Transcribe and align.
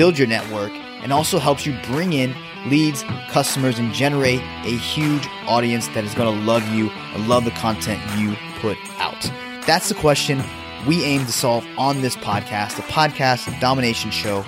build 0.00 0.16
your 0.16 0.26
network, 0.26 0.72
and 1.02 1.12
also 1.12 1.38
helps 1.38 1.66
you 1.66 1.76
bring 1.84 2.14
in 2.14 2.34
leads, 2.68 3.02
customers, 3.28 3.78
and 3.78 3.92
generate 3.92 4.40
a 4.64 4.74
huge 4.78 5.28
audience 5.46 5.88
that 5.88 6.04
is 6.04 6.14
going 6.14 6.38
to 6.38 6.44
love 6.46 6.66
you 6.70 6.88
and 6.88 7.28
love 7.28 7.44
the 7.44 7.50
content 7.50 8.00
you 8.18 8.34
put 8.60 8.78
out? 8.96 9.30
That's 9.66 9.90
the 9.90 9.94
question 9.94 10.42
we 10.86 11.04
aim 11.04 11.26
to 11.26 11.32
solve 11.32 11.66
on 11.76 12.00
this 12.00 12.16
podcast, 12.16 12.76
the 12.76 12.82
podcast 12.84 13.60
domination 13.60 14.10
show. 14.10 14.42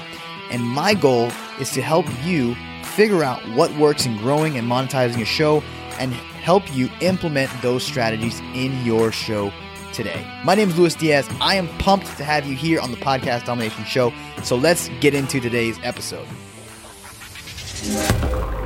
And 0.51 0.63
my 0.63 0.95
goal 0.95 1.31
is 1.61 1.71
to 1.73 1.83
help 1.83 2.07
you 2.25 2.57
figure 2.83 3.23
out 3.23 3.47
what 3.51 3.71
works 3.77 4.07
in 4.07 4.17
growing 4.17 4.57
and 4.57 4.67
monetizing 4.67 5.21
a 5.21 5.27
show 5.27 5.63
and 5.99 6.15
help 6.15 6.63
you 6.75 6.89
implement 7.03 7.51
those 7.61 7.85
strategies 7.85 8.41
in 8.55 8.83
your 8.87 9.13
show 9.13 9.53
today. 9.93 10.27
My 10.45 10.55
name 10.55 10.71
is 10.71 10.79
Luis 10.79 10.95
Diaz. 10.95 11.29
I 11.41 11.57
am 11.57 11.69
pumped 11.79 12.07
to 12.17 12.25
have 12.25 12.47
you 12.47 12.57
here 12.57 12.81
on 12.81 12.91
the 12.91 12.97
Podcast 12.97 13.45
Domination 13.45 13.85
Show. 13.85 14.13
So 14.43 14.57
let's 14.57 14.89
get 15.01 15.15
into 15.15 15.41
today's 15.41 15.79
episode. 15.83 16.27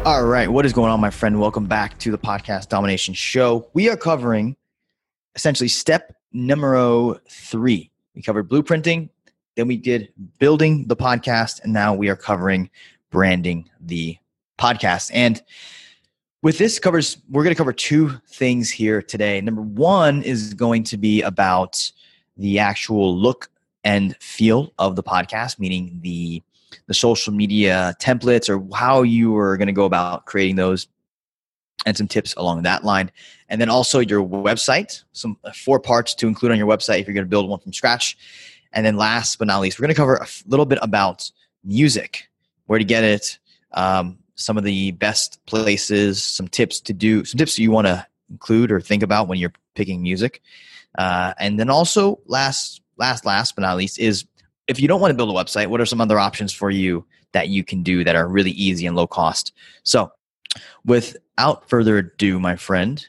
All 0.04 0.24
right, 0.24 0.48
what 0.48 0.64
is 0.64 0.72
going 0.72 0.91
on, 0.91 1.00
my 1.00 1.10
friend? 1.10 1.41
Welcome 1.41 1.66
back 1.66 1.98
to 1.98 2.10
the 2.10 2.19
Podcast 2.19 2.69
Domination 2.69 3.14
Show. 3.14 3.69
We 3.74 3.88
are 3.88 3.97
covering 3.97 4.56
essentially 5.34 5.69
step 5.69 6.14
numero 6.32 7.19
three. 7.28 7.91
We 8.14 8.22
covered 8.22 8.48
blueprinting, 8.48 9.08
then 9.56 9.66
we 9.66 9.76
did 9.76 10.12
building 10.38 10.86
the 10.86 10.97
podcast, 10.97 11.60
and 11.62 11.72
now 11.72 11.94
we 11.94 12.09
are 12.09 12.16
covering 12.16 12.70
branding 13.10 13.69
the 13.81 14.19
podcast. 14.59 15.10
And 15.12 15.42
with 16.47 16.59
this 16.59 16.79
covers, 16.79 17.19
we're 17.29 17.43
going 17.43 17.53
to 17.53 17.59
cover 17.59 17.73
two 17.73 18.09
things 18.29 18.71
here 18.71 19.03
today. 19.03 19.41
Number 19.41 19.62
one 19.62 20.23
is 20.23 20.55
going 20.55 20.84
to 20.84 20.97
be 20.97 21.21
about 21.23 21.91
the 22.37 22.61
actual 22.61 23.19
look 23.19 23.51
and 23.83 24.17
feel 24.19 24.73
of 24.79 24.95
the 24.95 25.03
podcast, 25.03 25.59
meaning 25.59 25.99
the 26.03 26.41
the 26.87 26.95
social 26.95 27.33
media 27.33 27.97
templates 28.01 28.49
or 28.49 28.65
how 28.77 29.03
you 29.03 29.37
are 29.37 29.57
going 29.57 29.67
to 29.67 29.73
go 29.73 29.87
about 29.87 30.27
creating 30.27 30.55
those 30.55 30.87
and 31.84 31.97
some 31.97 32.07
tips 32.07 32.33
along 32.37 32.63
that 32.63 32.84
line. 32.84 33.11
And 33.49 33.61
then 33.61 33.69
also 33.69 33.99
your 33.99 34.23
website, 34.23 35.03
some 35.11 35.37
uh, 35.43 35.51
four 35.51 35.81
parts 35.81 36.15
to 36.15 36.28
include 36.28 36.53
on 36.53 36.59
your 36.59 36.69
website 36.69 37.01
if 37.01 37.09
you're 37.09 37.15
going 37.15 37.27
to 37.27 37.28
build 37.28 37.49
one 37.49 37.59
from 37.59 37.73
scratch. 37.73 38.17
And 38.73 38.87
then 38.87 38.97
last 38.97 39.41
but 39.41 39.49
not 39.49 39.63
least, 39.63 39.81
we're 39.81 39.87
going 39.89 39.97
to 39.97 40.01
cover 40.01 40.15
a 40.15 40.28
little 40.47 40.67
bit 40.67 40.78
about 40.81 41.28
music, 41.65 42.28
where 42.67 42.78
to 42.78 42.84
get 42.84 43.03
it, 43.03 43.41
um, 43.73 44.19
some 44.36 44.56
of 44.56 44.64
the 44.64 44.92
best 44.92 45.44
places, 45.47 46.22
some 46.22 46.47
tips 46.47 46.80
to 46.80 46.92
do, 46.92 47.24
some 47.24 47.38
tips 47.38 47.58
you 47.58 47.70
want 47.70 47.86
to 47.86 48.06
include 48.30 48.70
or 48.70 48.80
think 48.80 49.02
about 49.02 49.28
when 49.28 49.38
you're 49.38 49.52
picking 49.74 50.02
music. 50.02 50.42
Uh, 50.97 51.34
and 51.38 51.58
then 51.58 51.69
also 51.69 52.20
last, 52.26 52.80
last, 52.97 53.24
last 53.24 53.54
but 53.56 53.62
not 53.62 53.76
least 53.76 53.98
is 53.98 54.24
if 54.69 54.80
you 54.80 54.88
don't 54.88 55.00
want 55.00 55.10
to 55.10 55.16
build 55.16 55.30
a 55.30 55.32
website, 55.32 55.69
what 55.69 55.80
are 55.80 55.86
some 55.86 56.00
other 56.00 56.19
options 56.19 56.52
for 56.52 56.70
you 56.70 57.04
that 57.32 57.48
you 57.48 57.64
can 57.64 57.82
do 57.82 58.04
that 58.04 58.16
are 58.16 58.28
really 58.28 58.50
easy 58.52 58.86
and 58.86 58.97
low 58.97 59.06
cost? 59.06 59.52
So 59.82 60.12
without 60.84 61.68
further 61.68 61.98
ado, 61.98 62.38
my 62.38 62.56
friend, 62.56 63.06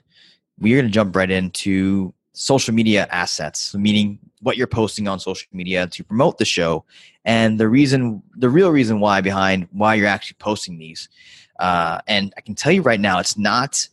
we 0.59 0.73
are 0.73 0.77
going 0.77 0.87
to 0.87 0.91
jump 0.91 1.15
right 1.15 1.29
into 1.29 2.13
social 2.33 2.73
media 2.73 3.07
assets, 3.09 3.73
meaning 3.75 4.19
what 4.41 4.57
you're 4.57 4.67
posting 4.67 5.07
on 5.07 5.19
social 5.19 5.47
media 5.51 5.87
to 5.87 6.03
promote 6.03 6.37
the 6.37 6.45
show, 6.45 6.85
and 7.27 7.59
the 7.59 7.67
reason, 7.67 8.23
the 8.37 8.49
real 8.49 8.71
reason 8.71 9.01
why 9.01 9.19
behind 9.19 9.67
why 9.73 9.95
you're 9.95 10.07
actually 10.07 10.37
posting 10.39 10.79
these. 10.79 11.09
Uh, 11.59 11.99
and 12.07 12.33
I 12.37 12.41
can 12.41 12.55
tell 12.55 12.71
you 12.71 12.81
right 12.81 12.99
now, 12.99 13.19
it's 13.19 13.37
not 13.37 13.85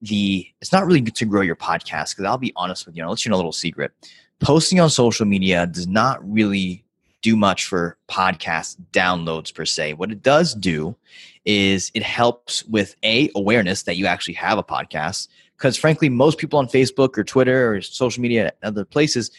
the, 0.00 0.44
it's 0.60 0.72
not 0.72 0.84
really 0.84 1.00
to 1.00 1.24
grow 1.24 1.42
your 1.42 1.54
podcast. 1.54 2.10
Because 2.10 2.24
I'll 2.24 2.38
be 2.38 2.52
honest 2.56 2.84
with 2.84 2.96
you, 2.96 3.04
I'll 3.04 3.10
let 3.10 3.24
you 3.24 3.30
know 3.30 3.36
a 3.36 3.38
little 3.38 3.52
secret. 3.52 3.92
Posting 4.40 4.80
on 4.80 4.90
social 4.90 5.24
media 5.24 5.64
does 5.68 5.86
not 5.86 6.28
really 6.28 6.84
do 7.22 7.36
much 7.36 7.66
for 7.66 7.96
podcast 8.08 8.78
downloads 8.92 9.54
per 9.54 9.64
se. 9.64 9.92
What 9.92 10.10
it 10.10 10.20
does 10.20 10.52
do 10.52 10.96
is 11.44 11.92
it 11.94 12.02
helps 12.02 12.64
with 12.64 12.96
a 13.04 13.30
awareness 13.36 13.84
that 13.84 13.96
you 13.96 14.06
actually 14.06 14.34
have 14.34 14.58
a 14.58 14.62
podcast 14.64 15.28
because 15.56 15.76
frankly 15.76 16.08
most 16.08 16.38
people 16.38 16.56
on 16.56 16.68
facebook 16.68 17.18
or 17.18 17.24
twitter 17.24 17.74
or 17.74 17.80
social 17.80 18.22
media 18.22 18.44
and 18.44 18.52
other 18.62 18.84
places 18.84 19.32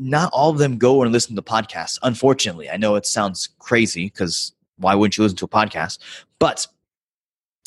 not 0.00 0.32
all 0.32 0.50
of 0.50 0.58
them 0.58 0.78
go 0.78 1.02
and 1.02 1.12
listen 1.12 1.36
to 1.36 1.42
podcasts 1.42 1.98
unfortunately. 2.02 2.70
I 2.70 2.76
know 2.76 2.96
it 2.96 3.06
sounds 3.06 3.48
crazy 3.58 4.06
because 4.06 4.52
why 4.78 4.94
wouldn't 4.94 5.18
you 5.18 5.22
listen 5.22 5.36
to 5.38 5.44
a 5.44 5.48
podcast? 5.48 5.98
But 6.38 6.66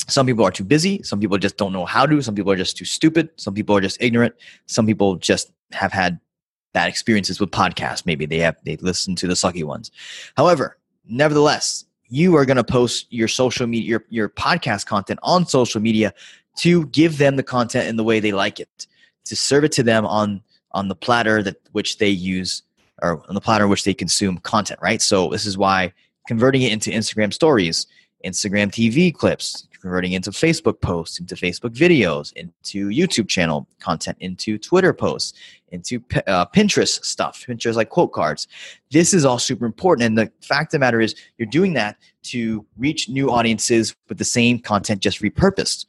some 0.08 0.26
people 0.26 0.44
are 0.44 0.50
too 0.50 0.64
busy 0.64 1.02
some 1.02 1.18
people 1.18 1.38
just 1.38 1.56
don't 1.56 1.72
know 1.72 1.86
how 1.86 2.04
to 2.04 2.20
some 2.20 2.34
people 2.34 2.52
are 2.52 2.56
just 2.56 2.76
too 2.76 2.84
stupid 2.84 3.30
some 3.36 3.54
people 3.54 3.74
are 3.74 3.80
just 3.80 3.96
ignorant 4.02 4.34
some 4.66 4.84
people 4.84 5.16
just 5.16 5.50
have 5.72 5.92
had 5.92 6.20
bad 6.74 6.88
experiences 6.88 7.40
with 7.40 7.50
podcasts. 7.50 8.04
Maybe 8.04 8.26
they 8.26 8.38
have 8.38 8.56
they 8.64 8.76
listen 8.76 9.14
to 9.16 9.26
the 9.26 9.34
sucky 9.34 9.64
ones. 9.64 9.90
However 10.36 10.76
nevertheless 11.08 11.86
you 12.08 12.36
are 12.36 12.44
going 12.44 12.58
to 12.58 12.64
post 12.64 13.06
your 13.10 13.28
social 13.28 13.66
media 13.66 13.88
your, 13.88 14.04
your 14.10 14.28
podcast 14.28 14.84
content 14.84 15.20
on 15.22 15.46
social 15.46 15.80
media 15.80 16.12
to 16.56 16.86
give 16.86 17.18
them 17.18 17.36
the 17.36 17.42
content 17.42 17.88
in 17.88 17.96
the 17.96 18.04
way 18.04 18.20
they 18.20 18.32
like 18.32 18.60
it 18.60 18.86
to 19.24 19.34
serve 19.34 19.64
it 19.64 19.72
to 19.72 19.82
them 19.82 20.04
on 20.04 20.42
on 20.74 20.88
the 20.88 20.94
platter 20.94 21.42
that 21.42 21.56
which 21.72 21.98
they 21.98 22.08
use 22.08 22.62
or 23.02 23.22
on 23.28 23.34
the 23.34 23.40
platter 23.40 23.66
which 23.66 23.84
they 23.84 23.94
consume 23.94 24.38
content 24.38 24.78
right 24.82 25.00
so 25.00 25.28
this 25.28 25.46
is 25.46 25.56
why 25.56 25.92
converting 26.28 26.62
it 26.62 26.72
into 26.72 26.90
instagram 26.90 27.32
stories 27.32 27.86
instagram 28.24 28.68
tv 28.68 29.14
clips 29.14 29.66
converting 29.84 30.12
into 30.12 30.30
Facebook 30.30 30.80
posts, 30.80 31.20
into 31.20 31.34
Facebook 31.34 31.74
videos, 31.74 32.32
into 32.36 32.88
YouTube 32.88 33.28
channel 33.28 33.68
content, 33.80 34.16
into 34.18 34.56
Twitter 34.56 34.94
posts, 34.94 35.34
into 35.72 36.02
uh, 36.26 36.46
Pinterest 36.46 37.04
stuff, 37.04 37.44
Pinterest 37.46 37.74
like 37.74 37.90
quote 37.90 38.10
cards. 38.10 38.48
This 38.90 39.12
is 39.12 39.26
all 39.26 39.38
super 39.38 39.66
important. 39.66 40.06
And 40.06 40.16
the 40.16 40.32
fact 40.40 40.68
of 40.68 40.70
the 40.72 40.78
matter 40.78 41.02
is, 41.02 41.14
you're 41.36 41.44
doing 41.44 41.74
that 41.74 41.98
to 42.32 42.64
reach 42.78 43.10
new 43.10 43.30
audiences 43.30 43.94
with 44.08 44.16
the 44.16 44.24
same 44.24 44.58
content 44.58 45.02
just 45.02 45.20
repurposed. 45.20 45.84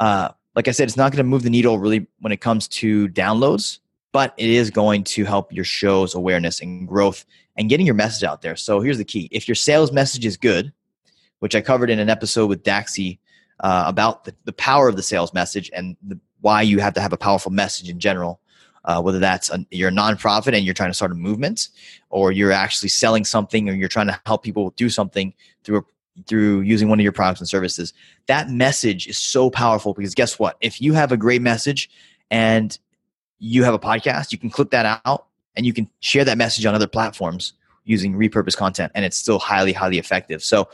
Uh, 0.00 0.30
like 0.56 0.66
I 0.66 0.72
said, 0.72 0.88
it's 0.88 0.96
not 0.96 1.12
going 1.12 1.18
to 1.18 1.30
move 1.30 1.44
the 1.44 1.50
needle 1.50 1.78
really 1.78 2.04
when 2.18 2.32
it 2.32 2.40
comes 2.40 2.66
to 2.66 3.06
downloads, 3.10 3.78
but 4.12 4.34
it 4.36 4.48
is 4.48 4.70
going 4.70 5.04
to 5.04 5.24
help 5.24 5.52
your 5.52 5.64
show's 5.64 6.14
awareness 6.14 6.60
and 6.60 6.88
growth 6.88 7.24
and 7.56 7.68
getting 7.68 7.86
your 7.86 7.94
message 7.94 8.24
out 8.24 8.42
there. 8.42 8.56
So 8.56 8.80
here's 8.80 8.98
the 8.98 9.04
key 9.04 9.28
if 9.30 9.48
your 9.48 9.54
sales 9.54 9.92
message 9.92 10.24
is 10.24 10.36
good, 10.36 10.72
which 11.40 11.54
I 11.54 11.60
covered 11.60 11.90
in 11.90 11.98
an 11.98 12.10
episode 12.10 12.46
with 12.46 12.62
Daxi 12.62 13.18
uh, 13.60 13.84
about 13.86 14.24
the, 14.24 14.34
the 14.44 14.52
power 14.52 14.88
of 14.88 14.96
the 14.96 15.02
sales 15.02 15.32
message 15.34 15.70
and 15.74 15.96
the, 16.06 16.18
why 16.40 16.62
you 16.62 16.78
have 16.78 16.94
to 16.94 17.00
have 17.00 17.12
a 17.12 17.18
powerful 17.18 17.52
message 17.52 17.88
in 17.88 17.98
general. 18.00 18.40
Uh, 18.84 19.02
whether 19.02 19.18
that's 19.18 19.50
a, 19.50 19.66
you're 19.72 19.88
a 19.88 19.92
nonprofit 19.92 20.54
and 20.54 20.64
you're 20.64 20.72
trying 20.72 20.90
to 20.90 20.94
start 20.94 21.10
a 21.10 21.14
movement, 21.16 21.70
or 22.08 22.30
you're 22.30 22.52
actually 22.52 22.88
selling 22.88 23.24
something, 23.24 23.68
or 23.68 23.72
you're 23.72 23.88
trying 23.88 24.06
to 24.06 24.20
help 24.26 24.44
people 24.44 24.70
do 24.76 24.88
something 24.88 25.34
through 25.64 25.78
a 25.78 25.82
through 26.26 26.60
using 26.62 26.88
one 26.88 26.98
of 26.98 27.02
your 27.02 27.12
products 27.12 27.40
and 27.40 27.48
services, 27.48 27.92
that 28.26 28.48
message 28.48 29.06
is 29.06 29.18
so 29.18 29.50
powerful 29.50 29.92
because 29.92 30.14
guess 30.14 30.38
what? 30.38 30.56
If 30.60 30.80
you 30.80 30.94
have 30.94 31.12
a 31.12 31.16
great 31.16 31.42
message 31.42 31.90
and 32.30 32.78
you 33.38 33.64
have 33.64 33.74
a 33.74 33.78
podcast, 33.78 34.32
you 34.32 34.38
can 34.38 34.50
clip 34.50 34.70
that 34.70 35.00
out 35.04 35.26
and 35.56 35.66
you 35.66 35.72
can 35.72 35.88
share 36.00 36.24
that 36.24 36.38
message 36.38 36.66
on 36.66 36.74
other 36.74 36.86
platforms 36.86 37.54
using 37.84 38.14
repurposed 38.14 38.56
content 38.56 38.92
and 38.94 39.04
it's 39.04 39.16
still 39.16 39.38
highly 39.38 39.72
highly 39.72 39.98
effective. 39.98 40.42
So 40.42 40.68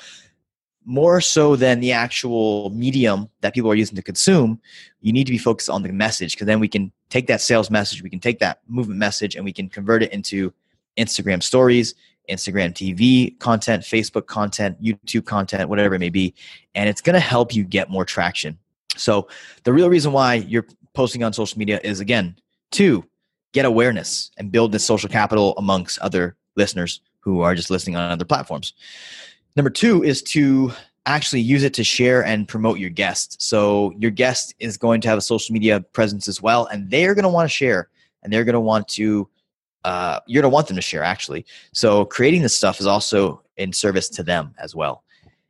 more 0.85 1.21
so 1.21 1.57
than 1.57 1.81
the 1.81 1.93
actual 1.93 2.71
medium 2.71 3.29
that 3.41 3.55
people 3.55 3.71
are 3.71 3.75
using 3.75 3.97
to 3.97 4.03
consume, 4.03 4.61
you 5.01 5.13
need 5.13 5.25
to 5.25 5.33
be 5.33 5.39
focused 5.39 5.71
on 5.71 5.83
the 5.83 5.93
message 5.93 6.33
because 6.33 6.47
then 6.47 6.61
we 6.61 6.69
can 6.69 6.91
take 7.09 7.27
that 7.29 7.41
sales 7.41 7.71
message, 7.71 8.03
we 8.03 8.11
can 8.11 8.21
take 8.21 8.39
that 8.41 8.61
movement 8.67 8.99
message, 8.99 9.37
and 9.37 9.45
we 9.45 9.53
can 9.53 9.69
convert 9.69 10.03
it 10.03 10.13
into 10.13 10.53
Instagram 10.97 11.43
stories, 11.43 11.95
Instagram 12.31 12.73
TV 12.73 13.39
content, 13.39 13.83
Facebook 13.83 14.27
content, 14.27 14.81
YouTube 14.83 15.25
content, 15.25 15.69
whatever 15.69 15.95
it 15.95 15.99
may 15.99 16.09
be. 16.09 16.35
And 16.75 16.89
it's 16.89 17.01
going 17.01 17.15
to 17.15 17.21
help 17.21 17.55
you 17.55 17.65
get 17.65 17.91
more 17.91 18.05
traction. 18.05 18.59
So, 18.97 19.29
the 19.65 19.73
real 19.73 19.89
reason 19.89 20.13
why 20.13 20.35
you're 20.35 20.67
posting 20.95 21.25
on 21.25 21.33
social 21.33 21.59
media 21.59 21.81
is 21.83 22.01
again, 22.01 22.37
to 22.73 23.05
get 23.53 23.65
awareness 23.65 24.31
and 24.39 24.51
build 24.51 24.73
this 24.73 24.85
social 24.85 25.09
capital 25.09 25.55
amongst 25.59 25.99
other 25.99 26.37
listeners 26.57 27.01
who 27.21 27.41
are 27.41 27.55
just 27.55 27.71
listening 27.71 27.97
on 27.97 28.11
other 28.11 28.25
platforms. 28.25 28.73
Number 29.57 29.71
two 29.71 30.03
is 30.03 30.23
to 30.23 30.73
actually 31.07 31.41
use 31.41 31.63
it 31.63 31.75
to 31.75 31.85
share 31.85 32.25
and 32.25 32.49
promote 32.49 32.79
your 32.79 32.91
guest. 32.91 33.43
So 33.43 33.93
your 33.99 34.11
guest 34.11 34.55
is 34.59 34.77
going 34.77 35.01
to 35.03 35.09
have 35.09 35.19
a 35.19 35.23
social 35.23 35.53
media 35.53 35.81
presence 35.81 36.29
as 36.29 36.41
well, 36.41 36.67
and 36.67 36.91
they're 36.91 37.15
going 37.15 37.25
to 37.25 37.29
want 37.29 37.49
to 37.49 37.55
share, 37.55 37.89
and 38.23 38.33
they're 38.33 38.45
going 38.45 38.55
to 38.55 38.61
want 38.61 38.89
to. 38.89 39.29
Uh, 39.85 40.21
you're 40.29 40.43
going 40.43 40.51
to 40.51 40.55
want 40.55 40.69
them 40.69 40.77
to 40.77 40.83
share 40.83 41.03
actually. 41.03 41.45
So 41.73 42.05
creating 42.05 42.43
this 42.43 42.55
stuff 42.55 42.79
is 42.79 42.87
also 42.87 43.43
in 43.57 43.73
service 43.73 44.09
to 44.11 44.23
them 44.23 44.55
as 44.59 44.77
well. 44.77 45.03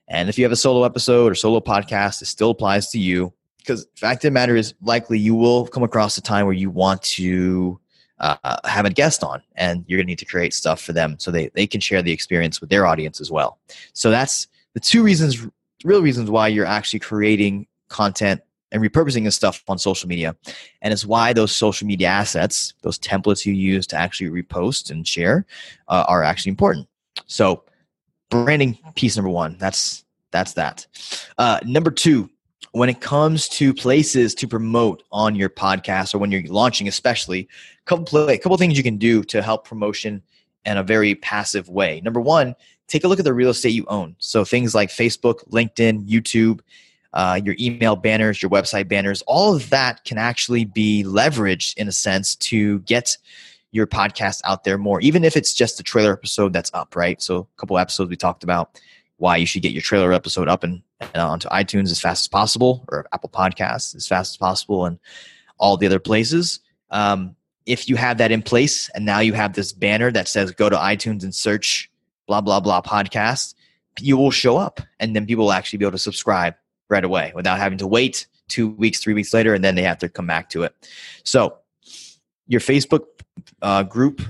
And 0.08 0.30
if 0.30 0.38
you 0.38 0.44
have 0.44 0.52
a 0.52 0.56
solo 0.56 0.84
episode 0.84 1.30
or 1.30 1.34
solo 1.34 1.60
podcast, 1.60 2.22
it 2.22 2.26
still 2.26 2.48
applies 2.48 2.88
to 2.92 2.98
you 2.98 3.34
because 3.64 3.86
fact 3.96 4.24
of 4.24 4.28
the 4.28 4.30
matter 4.32 4.56
is 4.56 4.74
likely 4.82 5.18
you 5.18 5.34
will 5.34 5.66
come 5.66 5.82
across 5.82 6.16
a 6.18 6.22
time 6.22 6.46
where 6.46 6.54
you 6.54 6.70
want 6.70 7.02
to 7.02 7.78
uh, 8.22 8.56
have 8.64 8.84
a 8.84 8.90
guest 8.90 9.24
on 9.24 9.42
and 9.56 9.84
you're 9.86 9.98
going 9.98 10.06
to 10.06 10.10
need 10.10 10.18
to 10.18 10.24
create 10.24 10.54
stuff 10.54 10.80
for 10.80 10.92
them 10.92 11.16
so 11.18 11.30
they, 11.30 11.50
they 11.54 11.66
can 11.66 11.80
share 11.80 12.02
the 12.02 12.12
experience 12.12 12.60
with 12.60 12.70
their 12.70 12.86
audience 12.86 13.20
as 13.20 13.30
well. 13.30 13.58
So 13.92 14.10
that's 14.10 14.46
the 14.74 14.80
two 14.80 15.02
reasons 15.02 15.46
real 15.84 16.00
reasons 16.00 16.30
why 16.30 16.46
you're 16.46 16.66
actually 16.66 17.00
creating 17.00 17.66
content 17.88 18.40
and 18.70 18.80
repurposing 18.80 19.24
this 19.24 19.34
stuff 19.34 19.64
on 19.66 19.76
social 19.76 20.08
media 20.08 20.36
and 20.80 20.92
it's 20.92 21.04
why 21.04 21.32
those 21.32 21.54
social 21.54 21.86
media 21.86 22.06
assets 22.06 22.74
those 22.82 22.98
templates 23.00 23.44
you 23.44 23.52
use 23.52 23.86
to 23.88 23.96
actually 23.96 24.30
repost 24.30 24.90
and 24.90 25.06
share 25.06 25.44
uh, 25.88 26.04
are 26.08 26.22
actually 26.22 26.50
important. 26.50 26.86
So 27.26 27.64
branding 28.30 28.78
piece 28.94 29.16
number 29.16 29.30
one 29.30 29.56
that's 29.58 30.04
that's 30.30 30.54
that. 30.54 30.86
Uh, 31.36 31.58
number 31.64 31.90
two 31.90 32.30
when 32.70 32.88
it 32.88 33.00
comes 33.00 33.48
to 33.48 33.74
places 33.74 34.34
to 34.36 34.48
promote 34.48 35.02
on 35.12 35.34
your 35.34 35.50
podcast 35.50 36.14
or 36.14 36.18
when 36.18 36.30
you're 36.30 36.42
launching 36.44 36.88
especially 36.88 37.40
a 37.40 37.84
couple 37.84 38.30
a 38.30 38.38
couple 38.38 38.56
things 38.56 38.76
you 38.76 38.82
can 38.82 38.96
do 38.96 39.22
to 39.24 39.42
help 39.42 39.66
promotion 39.66 40.22
in 40.64 40.76
a 40.76 40.82
very 40.82 41.14
passive 41.16 41.68
way. 41.68 42.00
Number 42.02 42.20
one 42.20 42.54
take 42.86 43.04
a 43.04 43.08
look 43.08 43.18
at 43.18 43.24
the 43.24 43.34
real 43.34 43.50
estate 43.50 43.70
you 43.70 43.84
own. 43.88 44.16
So 44.18 44.44
things 44.44 44.74
like 44.74 44.88
facebook 44.88 45.46
linkedin 45.50 46.08
youtube 46.08 46.60
uh, 47.14 47.38
your 47.44 47.54
email 47.60 47.94
banners 47.94 48.40
your 48.40 48.50
website 48.50 48.88
banners 48.88 49.22
all 49.26 49.54
of 49.54 49.68
that 49.68 50.04
can 50.04 50.16
actually 50.16 50.64
be 50.64 51.04
leveraged 51.06 51.76
in 51.76 51.86
a 51.86 51.92
sense 51.92 52.36
to 52.36 52.78
get 52.80 53.18
your 53.70 53.86
podcast 53.86 54.40
out 54.44 54.64
there 54.64 54.78
more 54.78 55.00
even 55.02 55.24
if 55.24 55.36
it's 55.36 55.52
just 55.52 55.78
a 55.80 55.82
trailer 55.82 56.12
episode 56.12 56.52
that's 56.52 56.70
up 56.72 56.96
right? 56.96 57.20
So 57.20 57.40
a 57.40 57.60
couple 57.60 57.76
episodes 57.76 58.08
we 58.08 58.16
talked 58.16 58.44
about 58.44 58.80
why 59.22 59.36
you 59.36 59.46
should 59.46 59.62
get 59.62 59.70
your 59.70 59.80
trailer 59.80 60.12
episode 60.12 60.48
up 60.48 60.64
and, 60.64 60.82
and 61.00 61.22
onto 61.22 61.48
iTunes 61.50 61.92
as 61.92 62.00
fast 62.00 62.24
as 62.24 62.28
possible 62.28 62.84
or 62.88 63.06
Apple 63.12 63.30
Podcasts 63.30 63.94
as 63.94 64.08
fast 64.08 64.32
as 64.32 64.36
possible 64.36 64.84
and 64.84 64.98
all 65.58 65.76
the 65.76 65.86
other 65.86 66.00
places. 66.00 66.58
Um, 66.90 67.36
if 67.64 67.88
you 67.88 67.94
have 67.94 68.18
that 68.18 68.32
in 68.32 68.42
place 68.42 68.90
and 68.96 69.06
now 69.06 69.20
you 69.20 69.32
have 69.34 69.52
this 69.52 69.72
banner 69.72 70.10
that 70.10 70.26
says 70.26 70.50
go 70.50 70.68
to 70.68 70.74
iTunes 70.74 71.22
and 71.22 71.32
search 71.32 71.88
blah, 72.26 72.40
blah, 72.40 72.58
blah 72.58 72.82
podcast, 72.82 73.54
you 74.00 74.16
will 74.16 74.32
show 74.32 74.56
up 74.56 74.80
and 74.98 75.14
then 75.14 75.24
people 75.24 75.44
will 75.44 75.52
actually 75.52 75.76
be 75.76 75.84
able 75.84 75.92
to 75.92 75.98
subscribe 75.98 76.54
right 76.90 77.04
away 77.04 77.30
without 77.36 77.58
having 77.58 77.78
to 77.78 77.86
wait 77.86 78.26
two 78.48 78.70
weeks, 78.70 78.98
three 78.98 79.14
weeks 79.14 79.32
later, 79.32 79.54
and 79.54 79.62
then 79.62 79.76
they 79.76 79.84
have 79.84 79.98
to 79.98 80.08
come 80.08 80.26
back 80.26 80.50
to 80.50 80.64
it. 80.64 80.74
So 81.22 81.58
your 82.48 82.60
Facebook 82.60 83.04
uh, 83.62 83.84
group 83.84 84.20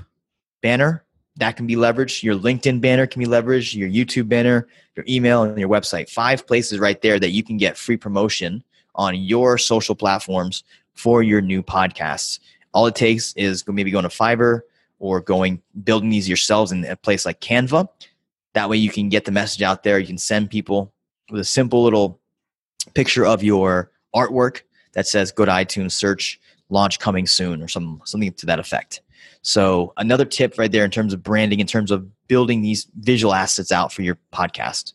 banner 0.61 1.03
that 1.37 1.57
can 1.57 1.65
be 1.65 1.75
leveraged. 1.75 2.23
Your 2.23 2.35
LinkedIn 2.35 2.79
banner 2.81 3.07
can 3.07 3.19
be 3.19 3.27
leveraged, 3.27 3.75
your 3.75 3.89
YouTube 3.89 4.29
banner, 4.29 4.67
your 4.95 5.05
email, 5.07 5.43
and 5.43 5.57
your 5.57 5.69
website. 5.69 6.09
Five 6.09 6.45
places 6.45 6.79
right 6.79 7.01
there 7.01 7.19
that 7.19 7.31
you 7.31 7.43
can 7.43 7.57
get 7.57 7.77
free 7.77 7.97
promotion 7.97 8.63
on 8.95 9.15
your 9.15 9.57
social 9.57 9.95
platforms 9.95 10.63
for 10.93 11.23
your 11.23 11.41
new 11.41 11.63
podcasts. 11.63 12.39
All 12.73 12.85
it 12.85 12.95
takes 12.95 13.33
is 13.33 13.67
maybe 13.67 13.91
going 13.91 14.03
to 14.03 14.09
Fiverr 14.09 14.61
or 14.99 15.19
going 15.19 15.61
building 15.83 16.09
these 16.09 16.27
yourselves 16.27 16.71
in 16.71 16.85
a 16.85 16.95
place 16.95 17.25
like 17.25 17.41
Canva. 17.41 17.87
That 18.53 18.69
way 18.69 18.77
you 18.77 18.91
can 18.91 19.09
get 19.09 19.25
the 19.25 19.31
message 19.31 19.63
out 19.63 19.83
there. 19.83 19.97
You 19.97 20.07
can 20.07 20.17
send 20.17 20.51
people 20.51 20.93
with 21.31 21.41
a 21.41 21.45
simple 21.45 21.83
little 21.83 22.19
picture 22.93 23.25
of 23.25 23.43
your 23.43 23.91
artwork 24.15 24.61
that 24.93 25.07
says 25.07 25.31
go 25.31 25.45
to 25.45 25.51
iTunes, 25.51 25.93
search 25.93 26.39
launch 26.69 26.99
coming 26.99 27.25
soon 27.25 27.61
or 27.61 27.67
some 27.67 28.01
something 28.05 28.31
to 28.33 28.45
that 28.45 28.59
effect. 28.59 29.01
So 29.41 29.93
another 29.97 30.25
tip 30.25 30.57
right 30.57 30.71
there 30.71 30.85
in 30.85 30.91
terms 30.91 31.13
of 31.13 31.23
branding, 31.23 31.59
in 31.59 31.67
terms 31.67 31.91
of 31.91 32.07
building 32.27 32.61
these 32.61 32.87
visual 32.99 33.33
assets 33.33 33.71
out 33.71 33.91
for 33.91 34.01
your 34.01 34.17
podcast. 34.31 34.93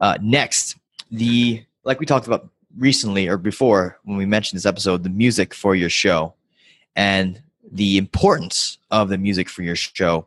Uh, 0.00 0.16
next, 0.22 0.76
the 1.10 1.62
like 1.84 2.00
we 2.00 2.06
talked 2.06 2.26
about 2.26 2.48
recently 2.76 3.28
or 3.28 3.36
before 3.36 3.98
when 4.04 4.16
we 4.16 4.26
mentioned 4.26 4.56
this 4.56 4.66
episode, 4.66 5.02
the 5.02 5.10
music 5.10 5.54
for 5.54 5.74
your 5.74 5.90
show 5.90 6.34
and 6.96 7.42
the 7.70 7.98
importance 7.98 8.78
of 8.90 9.08
the 9.08 9.18
music 9.18 9.48
for 9.48 9.62
your 9.62 9.76
show 9.76 10.26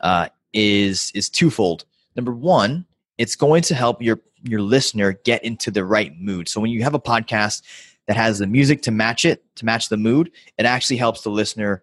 uh, 0.00 0.28
is 0.52 1.10
is 1.14 1.28
twofold. 1.28 1.84
Number 2.16 2.32
one, 2.32 2.84
it's 3.18 3.36
going 3.36 3.62
to 3.62 3.74
help 3.74 4.02
your 4.02 4.20
your 4.44 4.60
listener 4.60 5.12
get 5.24 5.44
into 5.44 5.70
the 5.70 5.84
right 5.84 6.18
mood. 6.18 6.48
So 6.48 6.60
when 6.60 6.70
you 6.70 6.82
have 6.82 6.94
a 6.94 7.00
podcast 7.00 7.62
that 8.06 8.16
has 8.16 8.38
the 8.38 8.46
music 8.46 8.82
to 8.82 8.90
match 8.90 9.24
it, 9.24 9.44
to 9.56 9.64
match 9.64 9.88
the 9.88 9.96
mood, 9.96 10.30
it 10.58 10.66
actually 10.66 10.96
helps 10.96 11.22
the 11.22 11.30
listener 11.30 11.82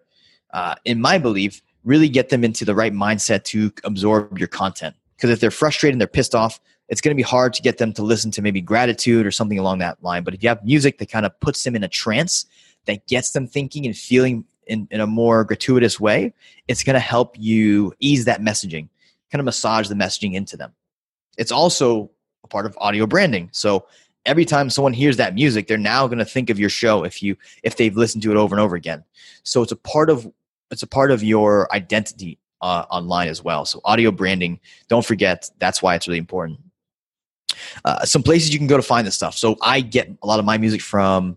uh, 0.52 0.74
in 0.84 1.00
my 1.00 1.18
belief, 1.18 1.62
really 1.84 2.08
get 2.08 2.28
them 2.28 2.44
into 2.44 2.64
the 2.64 2.74
right 2.74 2.92
mindset 2.92 3.44
to 3.44 3.72
absorb 3.84 4.38
your 4.38 4.48
content. 4.48 4.94
Because 5.16 5.30
if 5.30 5.40
they're 5.40 5.50
frustrated 5.50 5.94
and 5.94 6.00
they're 6.00 6.08
pissed 6.08 6.34
off, 6.34 6.60
it's 6.88 7.00
going 7.00 7.14
to 7.14 7.16
be 7.16 7.22
hard 7.22 7.54
to 7.54 7.62
get 7.62 7.78
them 7.78 7.92
to 7.92 8.02
listen 8.02 8.30
to 8.32 8.42
maybe 8.42 8.60
gratitude 8.60 9.24
or 9.24 9.30
something 9.30 9.58
along 9.58 9.78
that 9.78 10.02
line. 10.02 10.24
But 10.24 10.34
if 10.34 10.42
you 10.42 10.48
have 10.48 10.64
music 10.64 10.98
that 10.98 11.10
kind 11.10 11.24
of 11.24 11.38
puts 11.40 11.62
them 11.62 11.76
in 11.76 11.84
a 11.84 11.88
trance, 11.88 12.46
that 12.86 13.06
gets 13.06 13.30
them 13.32 13.46
thinking 13.46 13.86
and 13.86 13.96
feeling 13.96 14.44
in, 14.66 14.88
in 14.90 15.00
a 15.00 15.06
more 15.06 15.44
gratuitous 15.44 16.00
way, 16.00 16.32
it's 16.68 16.82
going 16.82 16.94
to 16.94 17.00
help 17.00 17.36
you 17.38 17.92
ease 18.00 18.24
that 18.24 18.40
messaging, 18.40 18.88
kind 19.30 19.40
of 19.40 19.44
massage 19.44 19.88
the 19.88 19.94
messaging 19.94 20.34
into 20.34 20.56
them. 20.56 20.72
It's 21.38 21.52
also 21.52 22.10
a 22.44 22.48
part 22.48 22.66
of 22.66 22.76
audio 22.80 23.06
branding. 23.06 23.50
So 23.52 23.86
every 24.26 24.44
time 24.44 24.70
someone 24.70 24.92
hears 24.92 25.16
that 25.18 25.34
music, 25.34 25.66
they're 25.66 25.78
now 25.78 26.06
going 26.06 26.18
to 26.18 26.24
think 26.24 26.50
of 26.50 26.58
your 26.58 26.70
show 26.70 27.04
if 27.04 27.22
you 27.22 27.36
if 27.62 27.76
they've 27.76 27.96
listened 27.96 28.22
to 28.24 28.30
it 28.30 28.36
over 28.36 28.54
and 28.54 28.60
over 28.60 28.76
again. 28.76 29.04
So 29.42 29.62
it's 29.62 29.72
a 29.72 29.76
part 29.76 30.10
of 30.10 30.30
it's 30.70 30.82
a 30.82 30.86
part 30.86 31.10
of 31.10 31.22
your 31.22 31.72
identity 31.74 32.38
uh, 32.62 32.84
online 32.90 33.28
as 33.28 33.42
well. 33.42 33.64
So 33.64 33.80
audio 33.84 34.10
branding, 34.10 34.60
don't 34.88 35.04
forget 35.04 35.50
that's 35.58 35.82
why 35.82 35.94
it's 35.94 36.06
really 36.06 36.18
important. 36.18 36.60
Uh, 37.84 38.04
some 38.04 38.22
places 38.22 38.52
you 38.52 38.58
can 38.58 38.66
go 38.66 38.76
to 38.76 38.82
find 38.82 39.06
this 39.06 39.14
stuff. 39.14 39.36
So 39.36 39.56
I 39.62 39.80
get 39.80 40.10
a 40.22 40.26
lot 40.26 40.38
of 40.38 40.44
my 40.44 40.58
music 40.58 40.80
from 40.80 41.36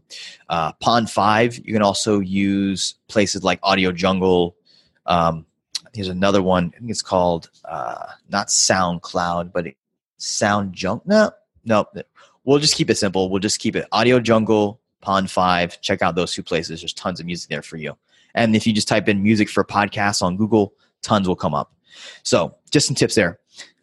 uh, 0.50 0.74
Pond5. 0.74 1.66
You 1.66 1.74
can 1.74 1.82
also 1.82 2.20
use 2.20 2.96
places 3.08 3.44
like 3.44 3.60
Audio 3.64 3.92
Jungle. 3.92 4.56
Um, 5.06 5.46
there's 5.94 6.08
another 6.08 6.42
one. 6.42 6.72
I 6.76 6.80
think 6.80 6.92
it's 6.92 7.02
called 7.02 7.50
uh, 7.66 8.08
not 8.30 8.48
SoundCloud, 8.48 9.52
but 9.54 9.68
Sound 10.18 10.74
Junk. 10.74 11.06
No, 11.06 11.32
no. 11.66 11.86
We'll 12.46 12.60
just 12.60 12.76
keep 12.76 12.90
it 12.90 12.98
simple. 12.98 13.30
We'll 13.30 13.40
just 13.40 13.60
keep 13.60 13.76
it 13.76 13.88
Audio 13.92 14.20
Jungle, 14.20 14.80
Pond5. 15.04 15.82
Check 15.82 16.02
out 16.02 16.16
those 16.16 16.34
two 16.34 16.44
places. 16.44 16.82
There's 16.82 16.94
tons 16.94 17.20
of 17.20 17.26
music 17.26 17.50
there 17.50 17.62
for 17.62 17.78
you. 17.78 17.98
And 18.36 18.56
if 18.56 18.66
you 18.66 18.74
just 18.74 18.88
type 18.88 19.08
in 19.08 19.22
music 19.22 19.50
for 19.50 19.64
podcasts 19.64 20.22
on 20.22 20.38
Google, 20.38 20.74
tons 21.02 21.28
will 21.28 21.36
come 21.36 21.54
up. 21.54 21.74
So 22.24 22.56
just 22.72 22.88
some 22.88 22.96
tips 22.96 23.16
there 23.16 23.40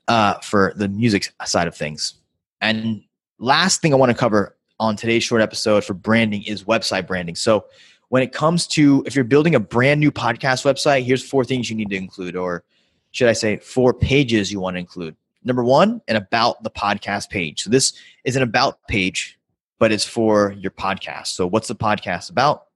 uh, 0.09 0.35
for 0.41 0.73
the 0.77 0.89
music 0.89 1.33
side 1.45 1.69
of 1.69 1.77
things. 1.77 2.15
And 2.61 3.03
last 3.39 3.81
thing 3.81 3.93
I 3.93 3.97
want 3.97 4.11
to 4.11 4.17
cover 4.17 4.57
on 4.81 4.97
today's 4.97 5.23
short 5.23 5.43
episode 5.43 5.85
for 5.85 5.95
branding 5.95 6.43
is 6.45 6.65
website 6.65 7.07
branding. 7.07 7.37
So 7.37 7.67
when 8.09 8.23
it 8.23 8.33
comes 8.33 8.67
to 8.69 9.05
if 9.07 9.15
you're 9.15 9.25
building 9.25 9.55
a 9.55 9.61
brand 9.61 10.01
new 10.01 10.11
podcast 10.11 10.65
website, 10.65 11.05
here's 11.05 11.23
four 11.23 11.45
things 11.45 11.71
you 11.71 11.77
need 11.77 11.91
to 11.91 11.97
include, 11.97 12.35
or 12.35 12.65
should 13.13 13.29
I 13.29 13.33
say, 13.33 13.59
four 13.59 13.95
pages 13.95 14.51
you 14.51 14.61
want 14.61 14.75
to 14.75 14.81
include. 14.81 15.17
Number 15.45 15.65
one, 15.65 16.03
an 16.09 16.17
about 16.17 16.63
the 16.63 16.71
podcast 16.71 17.31
page. 17.31 17.63
So 17.63 17.71
this 17.71 17.93
is 18.25 18.37
an 18.37 18.43
about 18.43 18.87
page, 18.89 19.39
but 19.79 19.93
it's 19.93 20.05
for 20.05 20.53
your 20.59 20.71
podcast. 20.71 21.29
So 21.29 21.47
what's 21.47 21.69
the 21.69 21.77
podcast 21.77 22.31
about? 22.31 22.67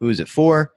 Who 0.00 0.08
is 0.08 0.20
it 0.20 0.28
for? 0.28 0.72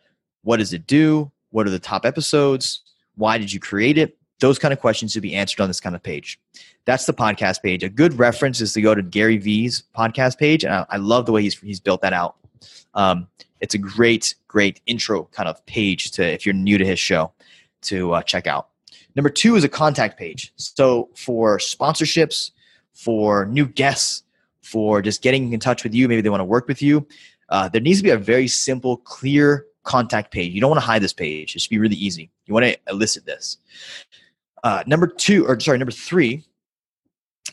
What 0.47 0.57
does 0.57 0.71
it 0.71 0.87
do? 0.87 1.29
What 1.49 1.67
are 1.67 1.71
the 1.71 1.77
top 1.77 2.05
episodes? 2.05 2.79
Why 3.15 3.37
did 3.37 3.51
you 3.51 3.59
create 3.59 3.97
it? 3.97 4.17
those 4.39 4.59
kind 4.59 4.73
of 4.73 4.79
questions 4.79 5.13
to 5.13 5.21
be 5.21 5.35
answered 5.35 5.61
on 5.61 5.67
this 5.67 5.79
kind 5.79 5.95
of 5.95 6.03
page. 6.03 6.39
That's 6.85 7.05
the 7.05 7.13
podcast 7.13 7.61
page. 7.61 7.83
A 7.83 7.89
good 7.89 8.13
reference 8.19 8.61
is 8.61 8.73
to 8.73 8.81
go 8.81 8.93
to 8.93 9.01
Gary 9.01 9.37
Vee's 9.37 9.83
podcast 9.97 10.37
page, 10.37 10.63
and 10.63 10.73
I, 10.73 10.85
I 10.89 10.97
love 10.97 11.25
the 11.25 11.31
way 11.31 11.41
he's 11.41 11.59
he's 11.59 11.79
built 11.79 12.01
that 12.01 12.13
out. 12.13 12.35
Um, 12.93 13.27
it's 13.59 13.73
a 13.73 13.77
great, 13.77 14.35
great 14.47 14.79
intro 14.85 15.23
kind 15.25 15.49
of 15.49 15.65
page 15.65 16.11
to 16.11 16.23
if 16.23 16.45
you're 16.45 16.53
new 16.53 16.77
to 16.77 16.85
his 16.85 16.99
show 16.99 17.33
to 17.83 18.13
uh, 18.13 18.21
check 18.21 18.47
out. 18.47 18.69
Number 19.15 19.29
two 19.29 19.55
is 19.55 19.63
a 19.63 19.69
contact 19.69 20.17
page. 20.17 20.53
So 20.55 21.09
for 21.15 21.57
sponsorships, 21.57 22.51
for 22.93 23.47
new 23.47 23.65
guests, 23.65 24.23
for 24.61 25.01
just 25.01 25.21
getting 25.21 25.51
in 25.51 25.59
touch 25.59 25.83
with 25.83 25.95
you, 25.95 26.07
maybe 26.07 26.21
they 26.21 26.29
want 26.29 26.41
to 26.41 26.45
work 26.45 26.67
with 26.67 26.81
you. 26.81 27.07
Uh, 27.49 27.67
there 27.69 27.81
needs 27.81 27.99
to 27.99 28.03
be 28.03 28.11
a 28.11 28.17
very 28.17 28.47
simple, 28.47 28.97
clear 28.97 29.65
contact 29.87 30.31
page. 30.31 30.53
You 30.53 30.61
don't 30.61 30.69
want 30.69 30.81
to 30.81 30.85
hide 30.85 31.01
this 31.01 31.13
page. 31.13 31.55
It 31.55 31.61
should 31.61 31.69
be 31.69 31.79
really 31.79 31.95
easy. 31.95 32.29
You 32.45 32.53
want 32.53 32.65
to 32.65 32.77
elicit 32.89 33.25
this. 33.25 33.57
Uh, 34.63 34.83
number 34.85 35.07
two, 35.07 35.47
or 35.47 35.59
sorry, 35.59 35.77
number 35.77 35.91
three 35.91 36.43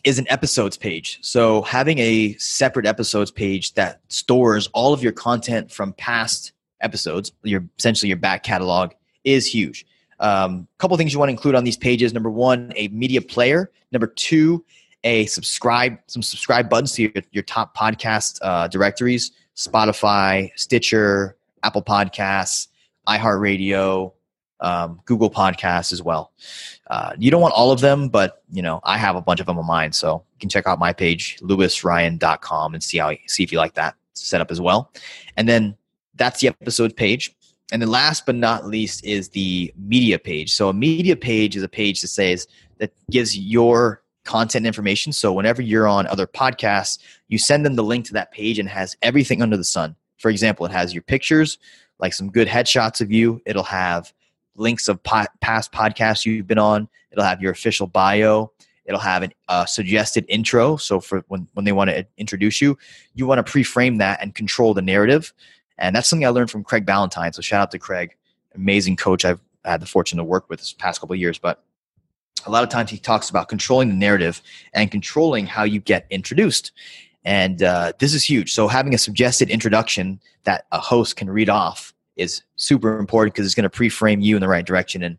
is 0.02 0.18
an 0.18 0.26
episodes 0.28 0.76
page. 0.76 1.18
So 1.22 1.62
having 1.62 1.98
a 1.98 2.34
separate 2.34 2.86
episodes 2.86 3.30
page 3.30 3.74
that 3.74 4.00
stores 4.08 4.68
all 4.74 4.92
of 4.92 5.02
your 5.02 5.12
content 5.12 5.70
from 5.70 5.92
past 5.94 6.52
episodes, 6.80 7.32
your 7.44 7.64
essentially 7.78 8.08
your 8.08 8.18
back 8.18 8.42
catalog, 8.42 8.92
is 9.22 9.46
huge. 9.46 9.86
A 10.20 10.28
um, 10.28 10.68
couple 10.78 10.96
things 10.96 11.12
you 11.12 11.18
want 11.18 11.28
to 11.28 11.32
include 11.32 11.54
on 11.54 11.64
these 11.64 11.76
pages. 11.76 12.12
Number 12.12 12.30
one, 12.30 12.72
a 12.76 12.88
media 12.88 13.22
player. 13.22 13.70
Number 13.92 14.08
two, 14.08 14.64
a 15.04 15.26
subscribe, 15.26 15.98
some 16.08 16.22
subscribe 16.22 16.68
buttons 16.68 16.92
to 16.92 17.02
your, 17.02 17.12
your 17.30 17.42
top 17.44 17.76
podcast 17.76 18.38
uh, 18.42 18.66
directories: 18.68 19.32
Spotify, 19.56 20.50
Stitcher, 20.56 21.36
Apple 21.64 21.82
Podcasts, 21.82 22.68
iHeartRadio, 23.08 24.12
um, 24.60 25.00
Google 25.04 25.30
Podcasts 25.30 25.92
as 25.92 26.02
well. 26.02 26.32
Uh, 26.88 27.12
you 27.18 27.30
don't 27.30 27.40
want 27.40 27.54
all 27.54 27.72
of 27.72 27.80
them, 27.80 28.08
but 28.08 28.42
you 28.50 28.62
know 28.62 28.80
I 28.84 28.98
have 28.98 29.16
a 29.16 29.20
bunch 29.20 29.40
of 29.40 29.46
them 29.46 29.58
on 29.58 29.66
mine, 29.66 29.92
so 29.92 30.24
you 30.34 30.38
can 30.38 30.48
check 30.48 30.66
out 30.66 30.78
my 30.78 30.92
page 30.92 31.38
luisryan.com 31.40 32.74
and 32.74 32.82
see 32.82 32.98
how 32.98 33.12
see 33.26 33.42
if 33.42 33.50
you 33.50 33.58
like 33.58 33.74
that 33.74 33.94
setup 34.14 34.50
as 34.50 34.60
well. 34.60 34.92
And 35.36 35.48
then 35.48 35.76
that's 36.14 36.40
the 36.40 36.48
episode 36.48 36.96
page. 36.96 37.34
And 37.72 37.80
then 37.80 37.90
last 37.90 38.26
but 38.26 38.34
not 38.34 38.66
least 38.66 39.04
is 39.04 39.30
the 39.30 39.72
media 39.76 40.18
page. 40.18 40.52
So 40.52 40.68
a 40.68 40.72
media 40.72 41.16
page 41.16 41.56
is 41.56 41.62
a 41.62 41.68
page 41.68 42.02
that 42.02 42.08
says 42.08 42.46
that 42.78 42.92
gives 43.10 43.36
your 43.36 44.02
content 44.24 44.66
information. 44.66 45.12
So 45.12 45.32
whenever 45.32 45.62
you're 45.62 45.88
on 45.88 46.06
other 46.06 46.26
podcasts, 46.26 46.98
you 47.28 47.38
send 47.38 47.64
them 47.64 47.74
the 47.74 47.82
link 47.82 48.06
to 48.06 48.12
that 48.14 48.32
page 48.32 48.58
and 48.58 48.68
has 48.68 48.96
everything 49.02 49.42
under 49.42 49.56
the 49.56 49.64
sun. 49.64 49.96
For 50.18 50.30
example, 50.30 50.66
it 50.66 50.72
has 50.72 50.92
your 50.92 51.02
pictures, 51.02 51.58
like 51.98 52.12
some 52.12 52.30
good 52.30 52.48
headshots 52.48 53.00
of 53.00 53.12
you. 53.12 53.40
It'll 53.46 53.62
have 53.62 54.12
links 54.56 54.88
of 54.88 55.02
po- 55.02 55.26
past 55.40 55.72
podcasts 55.72 56.24
you've 56.24 56.46
been 56.46 56.58
on. 56.58 56.88
It'll 57.10 57.24
have 57.24 57.42
your 57.42 57.52
official 57.52 57.86
bio. 57.86 58.52
It'll 58.84 59.00
have 59.00 59.22
a 59.22 59.30
uh, 59.48 59.64
suggested 59.64 60.26
intro. 60.28 60.76
So 60.76 61.00
for 61.00 61.24
when, 61.28 61.48
when 61.54 61.64
they 61.64 61.72
want 61.72 61.90
to 61.90 62.06
introduce 62.16 62.60
you, 62.60 62.76
you 63.14 63.26
want 63.26 63.44
to 63.44 63.50
pre-frame 63.50 63.96
that 63.98 64.20
and 64.22 64.34
control 64.34 64.74
the 64.74 64.82
narrative. 64.82 65.32
And 65.78 65.96
that's 65.96 66.08
something 66.08 66.26
I 66.26 66.30
learned 66.30 66.50
from 66.50 66.64
Craig 66.64 66.84
Ballantyne. 66.84 67.32
So 67.32 67.42
shout 67.42 67.62
out 67.62 67.70
to 67.72 67.78
Craig, 67.78 68.14
amazing 68.54 68.96
coach 68.96 69.24
I've 69.24 69.40
had 69.64 69.80
the 69.80 69.86
fortune 69.86 70.18
to 70.18 70.24
work 70.24 70.48
with 70.48 70.60
this 70.60 70.72
past 70.72 71.00
couple 71.00 71.16
years. 71.16 71.38
But 71.38 71.64
a 72.46 72.50
lot 72.50 72.62
of 72.62 72.68
times 72.68 72.90
he 72.90 72.98
talks 72.98 73.30
about 73.30 73.48
controlling 73.48 73.88
the 73.88 73.94
narrative 73.94 74.42
and 74.74 74.90
controlling 74.90 75.46
how 75.46 75.64
you 75.64 75.80
get 75.80 76.06
introduced. 76.10 76.72
And 77.24 77.62
uh, 77.62 77.92
this 77.98 78.12
is 78.12 78.22
huge. 78.22 78.52
So 78.52 78.68
having 78.68 78.94
a 78.94 78.98
suggested 78.98 79.48
introduction 79.50 80.20
that 80.44 80.66
a 80.72 80.78
host 80.78 81.16
can 81.16 81.30
read 81.30 81.48
off 81.48 81.94
is 82.16 82.42
super 82.56 82.98
important 82.98 83.34
because 83.34 83.46
it's 83.46 83.54
going 83.54 83.64
to 83.64 83.70
pre-frame 83.70 84.20
you 84.20 84.36
in 84.36 84.40
the 84.40 84.48
right 84.48 84.64
direction 84.64 85.02
and 85.02 85.18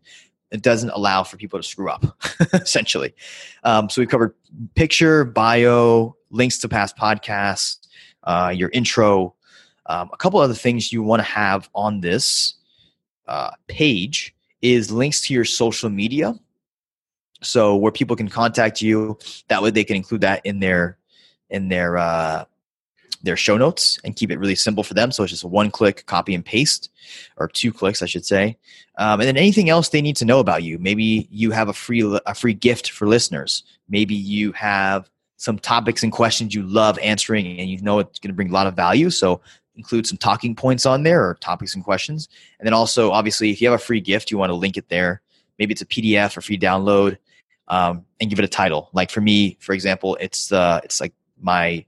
it 0.51 0.61
doesn't 0.61 0.91
allow 0.91 1.23
for 1.23 1.37
people 1.37 1.59
to 1.59 1.63
screw 1.63 1.89
up 1.89 2.05
essentially 2.53 3.13
um, 3.63 3.89
so 3.89 4.01
we've 4.01 4.09
covered 4.09 4.33
picture 4.75 5.25
bio 5.25 6.15
links 6.29 6.57
to 6.59 6.69
past 6.69 6.95
podcasts 6.97 7.87
uh, 8.23 8.53
your 8.55 8.69
intro 8.69 9.33
um, 9.87 10.09
a 10.13 10.17
couple 10.17 10.39
other 10.39 10.53
things 10.53 10.93
you 10.93 11.03
want 11.03 11.19
to 11.19 11.25
have 11.25 11.69
on 11.75 11.99
this 11.99 12.55
uh, 13.27 13.51
page 13.67 14.33
is 14.61 14.91
links 14.91 15.21
to 15.21 15.33
your 15.33 15.45
social 15.45 15.89
media 15.89 16.33
so 17.41 17.75
where 17.75 17.91
people 17.91 18.15
can 18.15 18.29
contact 18.29 18.81
you 18.81 19.17
that 19.49 19.61
way 19.61 19.69
they 19.69 19.83
can 19.83 19.95
include 19.95 20.21
that 20.21 20.45
in 20.45 20.59
their 20.59 20.97
in 21.49 21.69
their 21.69 21.97
uh, 21.97 22.45
their 23.23 23.35
show 23.35 23.57
notes 23.57 23.99
and 24.03 24.15
keep 24.15 24.31
it 24.31 24.39
really 24.39 24.55
simple 24.55 24.83
for 24.83 24.93
them. 24.93 25.11
So 25.11 25.23
it's 25.23 25.31
just 25.31 25.43
a 25.43 25.47
one 25.47 25.71
click 25.71 26.05
copy 26.05 26.33
and 26.35 26.45
paste, 26.45 26.89
or 27.37 27.47
two 27.47 27.73
clicks, 27.73 28.01
I 28.01 28.05
should 28.05 28.25
say. 28.25 28.57
Um, 28.97 29.19
and 29.19 29.27
then 29.27 29.37
anything 29.37 29.69
else 29.69 29.89
they 29.89 30.01
need 30.01 30.15
to 30.17 30.25
know 30.25 30.39
about 30.39 30.63
you. 30.63 30.77
Maybe 30.79 31.27
you 31.31 31.51
have 31.51 31.67
a 31.67 31.73
free 31.73 32.01
a 32.25 32.35
free 32.35 32.53
gift 32.53 32.91
for 32.91 33.07
listeners. 33.07 33.63
Maybe 33.89 34.15
you 34.15 34.51
have 34.53 35.09
some 35.37 35.59
topics 35.59 36.01
and 36.01 36.11
questions 36.11 36.55
you 36.55 36.63
love 36.63 36.97
answering, 36.99 37.59
and 37.59 37.69
you 37.69 37.81
know 37.81 37.99
it's 37.99 38.19
going 38.19 38.29
to 38.29 38.35
bring 38.35 38.49
a 38.49 38.53
lot 38.53 38.67
of 38.67 38.75
value. 38.75 39.09
So 39.09 39.41
include 39.75 40.07
some 40.07 40.17
talking 40.17 40.55
points 40.55 40.85
on 40.85 41.03
there 41.03 41.27
or 41.27 41.35
topics 41.35 41.75
and 41.75 41.83
questions. 41.83 42.29
And 42.59 42.65
then 42.65 42.73
also, 42.73 43.11
obviously, 43.11 43.51
if 43.51 43.61
you 43.61 43.69
have 43.69 43.79
a 43.79 43.83
free 43.83 43.99
gift, 43.99 44.31
you 44.31 44.37
want 44.37 44.49
to 44.49 44.55
link 44.55 44.77
it 44.77 44.87
there. 44.87 45.21
Maybe 45.59 45.73
it's 45.73 45.81
a 45.81 45.85
PDF 45.85 46.37
or 46.37 46.41
free 46.41 46.57
download, 46.57 47.17
um, 47.67 48.05
and 48.21 48.29
give 48.29 48.39
it 48.39 48.45
a 48.45 48.49
title. 48.49 48.89
Like 48.93 49.09
for 49.09 49.21
me, 49.21 49.57
for 49.59 49.73
example, 49.73 50.17
it's 50.21 50.51
uh, 50.51 50.79
it's 50.83 51.01
like 51.01 51.13
my 51.39 51.85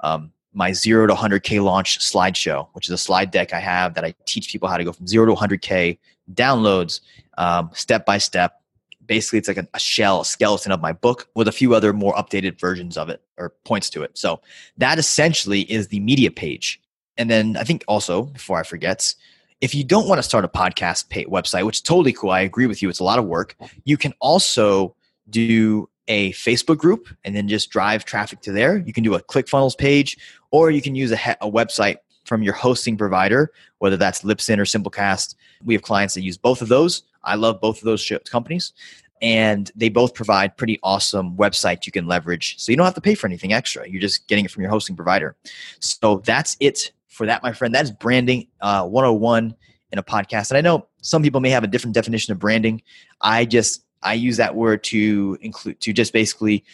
um, 0.00 0.32
my 0.54 0.72
zero 0.72 1.06
to 1.06 1.14
100K 1.14 1.62
launch 1.62 1.98
slideshow, 2.00 2.68
which 2.72 2.88
is 2.88 2.92
a 2.92 2.98
slide 2.98 3.30
deck 3.30 3.52
I 3.52 3.60
have 3.60 3.94
that 3.94 4.04
I 4.04 4.14
teach 4.26 4.50
people 4.50 4.68
how 4.68 4.76
to 4.76 4.84
go 4.84 4.92
from 4.92 5.06
zero 5.06 5.26
to 5.26 5.32
100K 5.32 5.98
downloads 6.34 7.00
um, 7.36 7.70
step 7.74 8.04
by 8.04 8.18
step. 8.18 8.60
Basically, 9.06 9.38
it's 9.38 9.48
like 9.48 9.56
a, 9.56 9.66
a, 9.72 9.78
shell, 9.78 10.20
a 10.20 10.24
skeleton 10.24 10.72
of 10.72 10.80
my 10.80 10.92
book 10.92 11.28
with 11.34 11.48
a 11.48 11.52
few 11.52 11.74
other 11.74 11.92
more 11.92 12.14
updated 12.14 12.58
versions 12.58 12.98
of 12.98 13.08
it 13.08 13.22
or 13.38 13.50
points 13.64 13.88
to 13.90 14.02
it. 14.02 14.18
So 14.18 14.40
that 14.76 14.98
essentially 14.98 15.60
is 15.62 15.88
the 15.88 16.00
media 16.00 16.30
page. 16.30 16.80
And 17.16 17.30
then 17.30 17.56
I 17.56 17.64
think 17.64 17.84
also, 17.88 18.24
before 18.24 18.58
I 18.58 18.64
forget, 18.64 19.14
if 19.60 19.74
you 19.74 19.82
don't 19.82 20.08
want 20.08 20.18
to 20.18 20.22
start 20.22 20.44
a 20.44 20.48
podcast 20.48 21.08
pay- 21.08 21.24
website, 21.24 21.64
which 21.64 21.78
is 21.78 21.82
totally 21.82 22.12
cool, 22.12 22.30
I 22.30 22.40
agree 22.40 22.66
with 22.66 22.82
you, 22.82 22.88
it's 22.88 23.00
a 23.00 23.04
lot 23.04 23.18
of 23.18 23.24
work. 23.24 23.56
You 23.84 23.96
can 23.96 24.12
also 24.20 24.94
do 25.30 25.88
a 26.08 26.32
Facebook 26.32 26.78
group 26.78 27.08
and 27.24 27.36
then 27.36 27.48
just 27.48 27.70
drive 27.70 28.04
traffic 28.04 28.40
to 28.40 28.52
there. 28.52 28.78
You 28.78 28.92
can 28.92 29.04
do 29.04 29.14
a 29.14 29.22
ClickFunnels 29.22 29.76
page, 29.76 30.16
or 30.50 30.70
you 30.70 30.82
can 30.82 30.94
use 30.94 31.12
a, 31.12 31.36
a 31.40 31.50
website 31.50 31.96
from 32.24 32.42
your 32.42 32.54
hosting 32.54 32.96
provider, 32.96 33.52
whether 33.78 33.96
that's 33.96 34.22
Libsyn 34.22 34.58
or 34.58 34.64
Simplecast. 34.64 35.36
We 35.64 35.74
have 35.74 35.82
clients 35.82 36.14
that 36.14 36.22
use 36.22 36.36
both 36.36 36.62
of 36.62 36.68
those. 36.68 37.04
I 37.24 37.34
love 37.34 37.60
both 37.60 37.78
of 37.78 37.84
those 37.84 38.10
companies, 38.30 38.72
and 39.20 39.70
they 39.74 39.88
both 39.88 40.14
provide 40.14 40.56
pretty 40.56 40.78
awesome 40.82 41.36
websites 41.36 41.86
you 41.86 41.92
can 41.92 42.06
leverage. 42.06 42.58
So 42.58 42.72
you 42.72 42.76
don't 42.76 42.86
have 42.86 42.94
to 42.94 43.00
pay 43.00 43.14
for 43.14 43.26
anything 43.26 43.52
extra. 43.52 43.88
You're 43.88 44.00
just 44.00 44.28
getting 44.28 44.44
it 44.44 44.50
from 44.50 44.62
your 44.62 44.70
hosting 44.70 44.96
provider. 44.96 45.36
So 45.80 46.22
that's 46.24 46.56
it 46.60 46.92
for 47.08 47.26
that, 47.26 47.42
my 47.42 47.52
friend. 47.52 47.74
That 47.74 47.84
is 47.84 47.90
branding 47.90 48.46
uh, 48.60 48.86
101 48.86 49.54
in 49.92 49.98
a 49.98 50.02
podcast. 50.02 50.50
And 50.50 50.58
I 50.58 50.60
know 50.60 50.86
some 51.02 51.22
people 51.22 51.40
may 51.40 51.50
have 51.50 51.64
a 51.64 51.66
different 51.66 51.94
definition 51.94 52.32
of 52.32 52.38
branding. 52.38 52.82
I 53.20 53.44
just 53.44 53.84
I 54.02 54.14
use 54.14 54.36
that 54.36 54.54
word 54.54 54.84
to 54.84 55.38
include 55.40 55.80
to 55.80 55.92
just 55.92 56.12
basically 56.12 56.64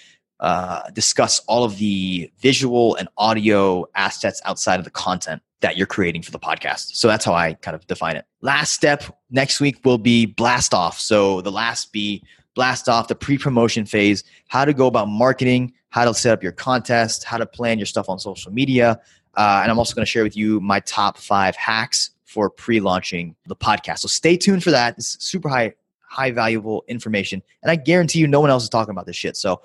uh, 0.41 0.91
discuss 0.91 1.41
all 1.47 1.65
of 1.65 1.79
the 1.79 2.31
visual 2.41 2.97
and 2.97 3.09
audio 3.17 3.87
assets 3.95 4.43
outside 4.45 4.79
of 4.79 4.85
the 4.85 4.91
content 4.91 5.43
that 5.61 5.77
you're 5.77 5.87
creating 5.87 6.23
for 6.23 6.31
the 6.31 6.39
podcast. 6.39 6.95
So 6.95 7.09
that's 7.09 7.25
how 7.25 7.33
I 7.33 7.55
kind 7.55 7.75
of 7.75 7.87
define 7.87 8.17
it. 8.17 8.27
Last 8.43 8.75
step 8.75 9.05
next 9.31 9.61
week 9.61 9.81
will 9.85 9.97
be 9.97 10.27
blast 10.27 10.75
off. 10.75 11.01
So 11.01 11.41
the 11.41 11.53
last 11.53 11.93
be 11.93 12.23
blast 12.55 12.89
off 12.89 13.09
the 13.09 13.15
pre-promotion 13.15 13.87
phase, 13.87 14.23
how 14.49 14.65
to 14.65 14.75
go 14.75 14.87
about 14.87 15.09
marketing, 15.09 15.73
how 15.89 16.05
to 16.05 16.13
set 16.13 16.33
up 16.33 16.43
your 16.43 16.53
contest, 16.53 17.25
how 17.25 17.39
to 17.39 17.47
plan 17.47 17.79
your 17.79 17.87
stuff 17.87 18.09
on 18.09 18.19
social 18.19 18.53
media. 18.53 19.01
Uh, 19.37 19.61
and 19.63 19.71
I'm 19.71 19.79
also 19.79 19.95
going 19.95 20.05
to 20.05 20.11
share 20.11 20.23
with 20.23 20.37
you 20.37 20.61
my 20.61 20.81
top 20.81 21.17
five 21.17 21.57
hacks 21.57 22.11
for 22.25 22.51
pre-launching 22.51 23.35
the 23.47 23.57
podcast. 23.57 24.01
So 24.01 24.09
stay 24.09 24.37
tuned 24.37 24.63
for 24.63 24.73
that. 24.73 24.97
It's 24.99 25.25
super 25.25 25.49
high 25.49 25.75
high 26.15 26.31
valuable 26.31 26.85
information. 26.87 27.43
And 27.63 27.71
I 27.71 27.77
guarantee 27.77 28.21
you, 28.21 28.29
no 28.29 28.41
one 28.41 28.51
else 28.51 28.63
is 28.63 28.69
talking 28.69 28.93
about 28.93 29.07
this 29.07 29.17
shit. 29.17 29.37
So, 29.37 29.63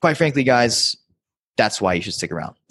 quite 0.00 0.16
frankly, 0.16 0.42
guys, 0.42 0.96
that's 1.56 1.80
why 1.80 1.94
you 1.94 2.02
should 2.02 2.14
stick 2.14 2.32
around. 2.32 2.56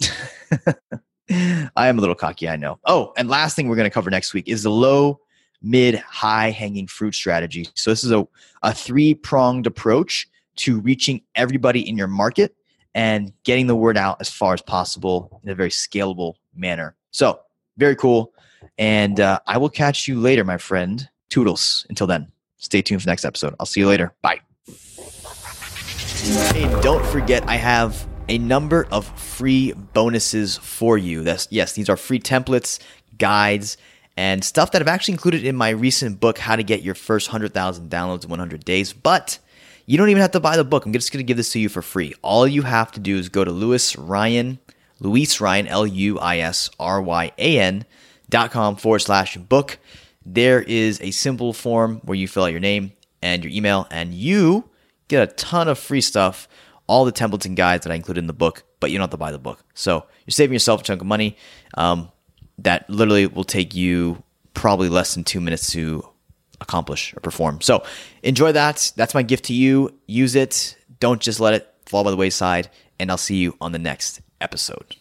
I 1.30 1.86
am 1.86 1.98
a 1.98 2.00
little 2.00 2.16
cocky, 2.16 2.48
I 2.48 2.56
know. 2.56 2.78
Oh, 2.84 3.12
and 3.16 3.28
last 3.28 3.54
thing 3.54 3.68
we're 3.68 3.76
going 3.76 3.88
to 3.88 3.94
cover 3.94 4.10
next 4.10 4.34
week 4.34 4.48
is 4.48 4.64
the 4.64 4.70
low, 4.70 5.20
mid, 5.62 5.94
high 5.94 6.50
hanging 6.50 6.88
fruit 6.88 7.14
strategy. 7.14 7.68
So, 7.74 7.90
this 7.90 8.02
is 8.02 8.10
a, 8.10 8.26
a 8.62 8.74
three 8.74 9.14
pronged 9.14 9.66
approach 9.66 10.28
to 10.56 10.80
reaching 10.80 11.22
everybody 11.34 11.88
in 11.88 11.96
your 11.96 12.08
market 12.08 12.54
and 12.94 13.32
getting 13.44 13.68
the 13.68 13.76
word 13.76 13.96
out 13.96 14.20
as 14.20 14.28
far 14.28 14.52
as 14.52 14.60
possible 14.60 15.40
in 15.44 15.50
a 15.50 15.54
very 15.54 15.70
scalable 15.70 16.34
manner. 16.54 16.96
So, 17.12 17.40
very 17.78 17.94
cool. 17.94 18.34
And 18.78 19.20
uh, 19.20 19.38
I 19.46 19.58
will 19.58 19.70
catch 19.70 20.08
you 20.08 20.18
later, 20.20 20.44
my 20.44 20.58
friend. 20.58 21.08
Toodles. 21.30 21.86
Until 21.88 22.06
then. 22.06 22.30
Stay 22.62 22.80
tuned 22.80 23.02
for 23.02 23.06
the 23.06 23.10
next 23.10 23.24
episode. 23.24 23.54
I'll 23.58 23.66
see 23.66 23.80
you 23.80 23.88
later. 23.88 24.14
Bye. 24.22 24.40
Hey, 26.52 26.80
don't 26.80 27.04
forget, 27.06 27.42
I 27.48 27.56
have 27.56 28.06
a 28.28 28.38
number 28.38 28.86
of 28.92 29.06
free 29.18 29.72
bonuses 29.72 30.56
for 30.58 30.96
you. 30.96 31.24
That's 31.24 31.48
yes, 31.50 31.72
these 31.72 31.88
are 31.88 31.96
free 31.96 32.20
templates, 32.20 32.78
guides, 33.18 33.76
and 34.16 34.44
stuff 34.44 34.70
that 34.70 34.80
I've 34.80 34.88
actually 34.88 35.12
included 35.12 35.44
in 35.44 35.56
my 35.56 35.70
recent 35.70 36.20
book, 36.20 36.38
How 36.38 36.54
to 36.54 36.62
Get 36.62 36.82
Your 36.82 36.94
First 36.94 37.28
100,000 37.28 37.90
Downloads 37.90 38.22
in 38.24 38.30
100 38.30 38.64
Days. 38.64 38.92
But 38.92 39.40
you 39.86 39.98
don't 39.98 40.10
even 40.10 40.22
have 40.22 40.30
to 40.30 40.40
buy 40.40 40.56
the 40.56 40.64
book. 40.64 40.86
I'm 40.86 40.92
just 40.92 41.12
going 41.12 41.18
to 41.18 41.26
give 41.26 41.36
this 41.36 41.50
to 41.52 41.58
you 41.58 41.68
for 41.68 41.82
free. 41.82 42.14
All 42.22 42.46
you 42.46 42.62
have 42.62 42.92
to 42.92 43.00
do 43.00 43.16
is 43.18 43.28
go 43.28 43.42
to 43.42 43.50
Luis 43.50 43.96
Ryan, 43.96 44.60
Luis 45.00 45.40
Ryan, 45.40 45.66
L 45.66 45.86
U 45.86 46.20
I 46.20 46.38
S 46.38 46.70
R 46.78 47.02
Y 47.02 47.32
A 47.36 47.58
N 47.58 47.84
dot 48.30 48.52
com 48.52 48.76
forward 48.76 49.00
slash 49.00 49.36
book. 49.36 49.78
There 50.24 50.62
is 50.62 51.00
a 51.00 51.10
simple 51.10 51.52
form 51.52 52.00
where 52.04 52.16
you 52.16 52.28
fill 52.28 52.44
out 52.44 52.52
your 52.52 52.60
name 52.60 52.92
and 53.22 53.44
your 53.44 53.52
email, 53.52 53.86
and 53.90 54.12
you 54.12 54.68
get 55.08 55.22
a 55.22 55.32
ton 55.34 55.68
of 55.68 55.78
free 55.78 56.00
stuff, 56.00 56.48
all 56.86 57.04
the 57.04 57.12
templates 57.12 57.44
and 57.44 57.56
guides 57.56 57.84
that 57.84 57.92
I 57.92 57.94
included 57.94 58.20
in 58.20 58.26
the 58.26 58.32
book, 58.32 58.64
but 58.80 58.90
you 58.90 58.98
don't 58.98 59.04
have 59.04 59.10
to 59.10 59.16
buy 59.16 59.30
the 59.30 59.38
book. 59.38 59.64
So 59.74 60.06
you're 60.26 60.32
saving 60.32 60.54
yourself 60.54 60.80
a 60.80 60.84
chunk 60.84 61.00
of 61.00 61.06
money. 61.06 61.36
Um, 61.74 62.10
that 62.58 62.88
literally 62.90 63.26
will 63.26 63.44
take 63.44 63.74
you 63.74 64.22
probably 64.54 64.88
less 64.88 65.14
than 65.14 65.24
two 65.24 65.40
minutes 65.40 65.70
to 65.72 66.06
accomplish 66.60 67.14
or 67.16 67.20
perform. 67.20 67.60
So 67.60 67.84
enjoy 68.22 68.52
that. 68.52 68.92
That's 68.96 69.14
my 69.14 69.22
gift 69.22 69.44
to 69.46 69.54
you. 69.54 69.98
Use 70.06 70.34
it. 70.34 70.76
Don't 71.00 71.20
just 71.20 71.40
let 71.40 71.54
it 71.54 71.72
fall 71.86 72.04
by 72.04 72.10
the 72.10 72.16
wayside. 72.16 72.68
And 72.98 73.10
I'll 73.10 73.18
see 73.18 73.36
you 73.36 73.56
on 73.60 73.72
the 73.72 73.78
next 73.78 74.20
episode. 74.40 74.96